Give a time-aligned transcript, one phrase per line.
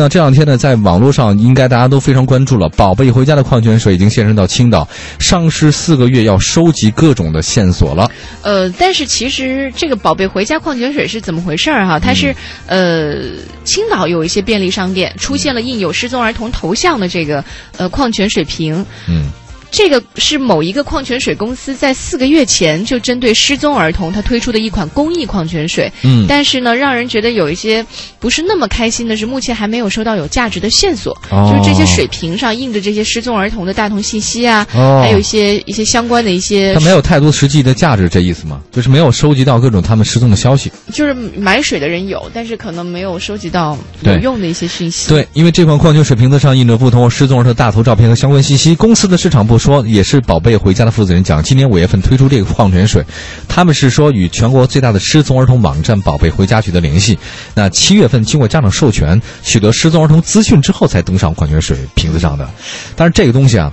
[0.00, 4.88] 那这两天呢，在网络上应该大家都非常关注了，宝贝回家的矿泉水已经现身到青岛，
[5.18, 8.10] 上市四个月要收集各种的线索了。
[8.40, 11.98] 呃，但是其实这个宝贝回家矿泉水是怎么回事儿哈？
[11.98, 12.34] 它是、
[12.64, 13.16] 呃，
[13.62, 17.44] 青岛有一些便利商店出现了印有失踪儿童头像的这个
[17.76, 18.82] 呃矿泉水瓶。
[19.06, 19.30] 嗯。
[19.70, 25.90] 这个是某一个矿泉水公司在四个月前就针对失踪儿童，它推出的一款公益矿泉水。
[26.02, 27.84] 嗯但是呢，让人觉得有一些
[28.18, 38.60] 不是那么开心的是，目前还没有收到有价值的线索，哦就是这些水瓶上印着这些失踪儿童的大同信息啊，哦还有一些一些相关的一些它没有太多实际的价值，这意思吗？
[38.72, 40.70] 就是没有收集到各种他们失踪的消息。
[40.92, 45.08] 就是买水的人有，但是可能没有收集到有用的一些信息。
[45.08, 48.74] 对，因为这款矿泉水瓶子上印着不同失踪儿童大头照片和相关信息。
[48.74, 53.04] 公司的市场部说，也是宝贝回家的负责人讲，今年五月份推出这个矿泉水，
[53.46, 57.18] 他们是说与全国最大的失踪儿童网站宝贝回家取得联系。
[57.54, 62.48] 那七月份经过家长授权，取得失踪儿童资讯之后才登上矿泉水瓶子上的。
[62.96, 63.70] 但是这个东西啊，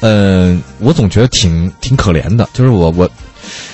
[0.00, 3.08] 呃，我总觉得挺挺可怜的，就是我我。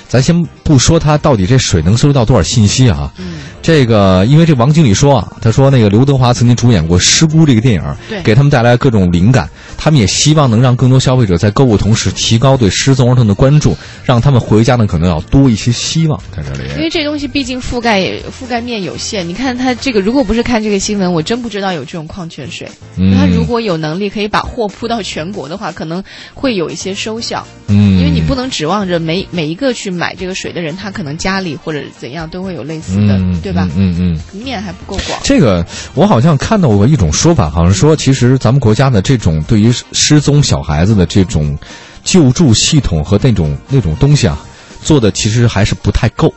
[0.09, 3.13] 咱先不说他到底这水能收集到多少信息啊？
[3.19, 9.49] 嗯，这个，因为这王经理说啊，他说那个刘德华曾经主演过《失孤》这个电影，对给他们带来各种灵感。
[9.77, 16.69] 他们也希望能让更多消费者在购物同时提高对失踪儿童的关注，让他们回家呢可能要多一些希望在这里。
[16.71, 22.67] 因为这东西毕竟覆盖覆盖面有限，你看他这个，如果不是看这个新闻，我真不知道有这种矿泉水。
[22.97, 27.47] 嗯他如果有能力可以把货铺到全国的话，可能会有一些收效。
[27.69, 27.96] 嗯，
[28.27, 33.69] 不能指望着每每一个去买这个水的人，他可能家里或者怎样都会有类似的，嗯对吧？
[33.77, 34.41] 嗯嗯嗯。
[34.45, 35.19] 面还不够广。
[35.23, 41.57] 这个我好像看到过一种说法，好像说其实咱们国家的这种对于失踪小孩子的这种
[42.05, 44.39] 救助系统和那种那种东西啊，
[44.83, 46.33] 做的其实还是不太够。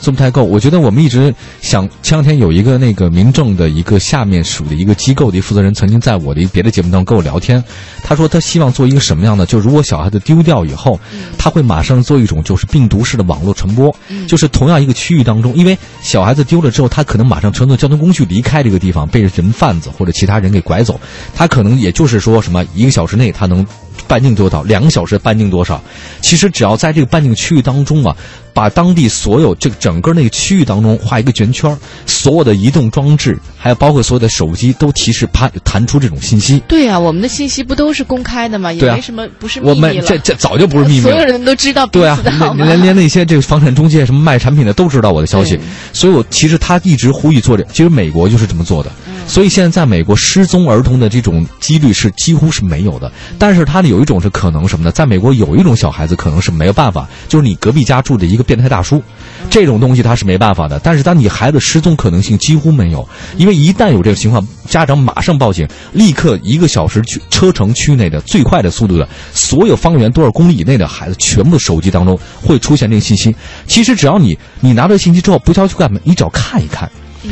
[0.00, 7.62] 做不太够，我觉得我们一直想，前两天有一个那个民政的一个下面属的一个机构的一负责人，曾经在我的一个别的节目当中跟我聊天，
[8.02, 10.98] 他说他希望做一个什么样的，就如果小孩子丢掉以后，
[11.38, 13.94] 他会马上做一种就是病毒式的网络传播，
[14.28, 21.00] 就是同样一个区域当中，因为小孩子丢了之后，他可能马上乘坐交通工具离开这个地方，被人贩子或者其他人给拐走，
[21.34, 23.66] 他可能也就是说什么一个小时内他能
[24.08, 25.82] 半径多少，两个小时半径多少，
[26.20, 28.16] 其实只要在这个半径区域当中啊，
[28.52, 36.62] 把当地所有这个整个那个区域当中画一个圆圈儿，所有的移动装置，还有包括所有的手机都提示啪弹出这种信息。
[36.68, 38.72] 对啊，我们的信息不都是公开的吗？
[38.72, 39.74] 也没什么不是秘密了。
[39.74, 41.24] 我们这这早就不是秘密所有。
[41.24, 42.18] 人都知道对啊。
[42.56, 45.58] 连连那些这个房产中介什么卖产品的都知道我的消息，
[45.92, 48.90] 所以我其实他一直呼吁做这，其实美国就是这么做的。
[49.26, 54.92] 所以现在在美国失踪儿童的这种几率是几乎是没有的，但是它的有一种是可能什么呢？
[54.92, 59.02] 在美国有一种小孩子可能是没有办法，就是你隔壁家住的一个变态大叔，
[59.50, 60.78] 这种东西他是没办法的。
[60.78, 73.34] 但是当你孩子失踪可能性几乎没有，因为一旦有这个情况，家长马上报警，立刻一个小时去车程区内的最快的速度的所有方圆多少公里以内的孩子，全部手机当中会出现这个信息。
[73.66, 76.88] 其实只要你你拿到信息之后，不需要去干嘛，你只要看一看。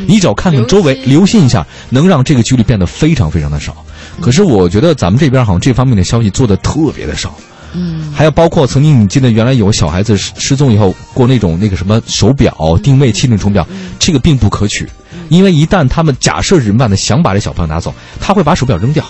[0.06, 3.76] 你只要看看周围，留心一下，能让这个几率变得非常非常的少。
[4.20, 7.34] 可是我觉得咱们这边好像这方面的消息做的特别的少。
[7.72, 13.66] 嗯，还有包括曾经你记得原来有小孩子失失踪以后过那种那个什么手表、定位器那种手表，
[13.98, 14.88] 这个并不可取，
[15.28, 19.04] 因为一旦他们假设人贩子想把这小朋友拿走，他会把手表扔掉。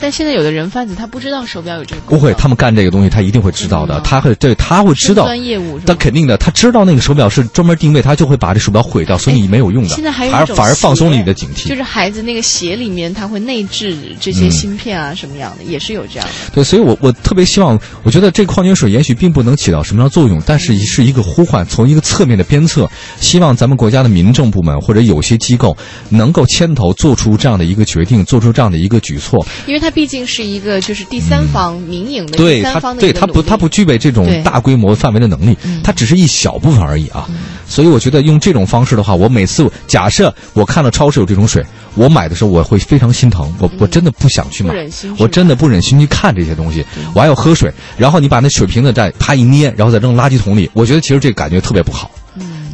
[0.00, 3.98] 但现在有的人贩子他不知道手表有这个功能，不会，他们干这个东西，他一定会知道的。
[3.98, 5.38] 嗯他会对，他会知道专。
[5.42, 5.78] 业务？
[5.80, 9.88] 他肯定的，他知道那个手表是专门定位，他就会把这手表毁掉，所以你没有用的。
[9.88, 11.68] 现在还有反而放松了你的警惕。
[11.68, 16.34] 就是孩子那个鞋里面他会内置这些嗯芯片啊什么样的，也是有这样的。
[16.54, 22.88] 对，所以我我特别希望，我觉得这矿泉水也许并不能起到什么样的作用，但是是一个呼唤，从一个侧面的鞭策，
[23.20, 25.76] 希望咱们国家的民政部门或者有些机构
[26.08, 29.44] 能够牵头做出这样的一个决定，做出这样的一个举措。
[29.66, 37.26] 因为它毕竟是一个就是第三方、民营的对第三，方的对它不，它不具备这种大规模范围的能力，它只是一小部分而已啊。
[37.66, 46.84] 所以我觉得用这种方式的话，我每次假设我看到超市有这种水，我买的时候我会非常心疼，我我真的不想去买忍心，我真的不忍心去看这些东西，
[47.14, 52.10] 我还要喝水，然后你把那水瓶子再啪一捏，然后再扔垃圾桶里，我觉得其实这个感觉特别不好。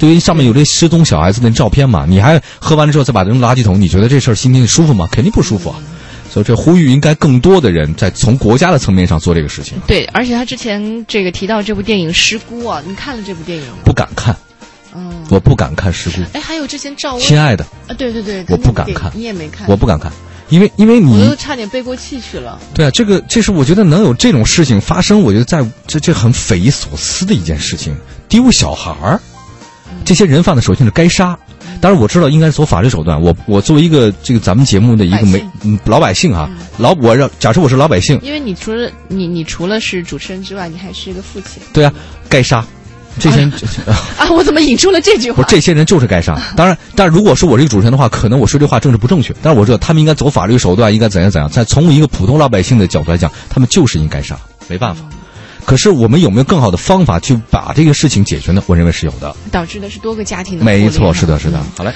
[0.00, 5.08] 对于上面有这失踪小孩子的照片嘛，你还喝完了之后再把它扔垃圾桶，你觉得这事儿心情舒服吗？
[5.12, 5.76] 肯定不舒服啊。
[6.34, 9.78] 所以这呼吁应该更多的人在从国家的层面上做这个事情。
[9.86, 13.74] 对，而且他之前这个提到这部电影《失孤》啊，你看了这部电影吗？
[13.84, 14.36] 不敢看，
[14.96, 16.16] 嗯，我不敢看失孤。
[16.32, 20.10] 哎，还有之前赵薇，亲爱的，啊，对对对，我不敢看你也没看，我不敢看，
[20.48, 22.58] 因为因为你我你都差点背过气去了。
[22.74, 27.96] 对啊，这个这是我觉得能有这种事情发生，我觉得在这这很匪夷所思的一件事情，
[28.28, 29.20] 丢小孩儿，
[30.04, 31.38] 这些人贩子首先是该杀。
[31.84, 33.20] 当然我知道应该是走法律手段。
[33.20, 36.48] 我我作为一个这个咱们节目的一个媒嗯老百姓啊，
[36.78, 41.62] 老我让假设我是老百姓，因为你除了你你除了是主持人之外，你还是一个父亲。
[41.74, 41.92] 对啊，
[42.26, 42.64] 该杀。
[43.20, 43.52] 这些人
[44.16, 45.42] 啊， 我怎么引出了这句话？
[45.42, 46.40] 不，这些人就是该杀。
[46.56, 49.34] 当然，但如果说我这个主持人的话，可能我说这话政治不正确。
[49.42, 51.50] 但是我知道他们应该走法律手段，应该怎样怎样。
[51.50, 54.38] 在从一个普通老百姓的角度来讲，他们就是应该杀，
[54.68, 55.04] 没办法。
[55.64, 58.62] 可是我们有没有更好的方法去把这个事情解决呢？
[58.66, 59.34] 我认为是有的。
[59.50, 61.64] 导致的是多个家庭的没错，是的，是的。
[61.76, 61.94] 好嘞。